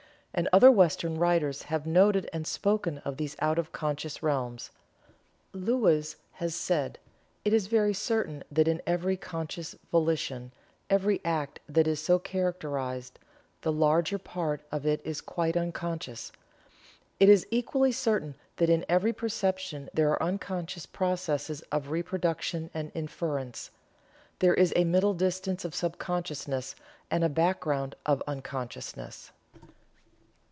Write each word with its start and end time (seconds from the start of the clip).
And 0.33 0.47
other 0.53 0.71
Western 0.71 1.17
writers 1.17 1.63
have 1.63 1.85
noted 1.85 2.29
and 2.31 2.47
spoken 2.47 2.99
of 2.99 3.17
these 3.17 3.35
out 3.39 3.59
of 3.59 3.73
conscious 3.73 4.23
realms. 4.23 4.71
Lewes 5.51 6.15
has 6.31 6.55
said: 6.55 6.99
"It 7.43 7.51
is 7.51 7.67
very 7.67 7.93
certain 7.93 8.41
that 8.49 8.65
in 8.69 8.81
every 8.87 9.17
conscious 9.17 9.75
volition 9.91 10.53
every 10.89 11.19
act 11.25 11.59
that 11.67 11.85
is 11.85 11.99
so 11.99 12.17
characterized 12.17 13.19
the 13.63 13.73
larger 13.73 14.17
part 14.17 14.61
of 14.71 14.85
it 14.85 15.01
is 15.03 15.19
quite 15.19 15.57
unconscious. 15.57 16.31
It 17.19 17.27
is 17.27 17.45
equally 17.51 17.91
certain 17.91 18.35
that 18.55 18.69
in 18.69 18.85
every 18.87 19.11
perception 19.11 19.89
there 19.93 20.09
are 20.11 20.23
unconscious 20.23 20.85
processes 20.85 21.59
of 21.73 21.89
reproduction 21.91 22.69
and 22.73 22.89
inference. 22.95 23.69
There 24.39 24.53
is 24.53 24.71
a 24.77 24.85
middle 24.85 25.13
distance 25.13 25.65
of 25.65 25.75
sub 25.75 25.97
consciousness, 25.97 26.73
and 27.11 27.25
a 27.25 27.29
background 27.29 27.95
of 28.05 28.23
unconsciousness." 28.27 29.33